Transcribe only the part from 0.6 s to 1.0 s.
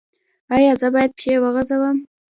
زه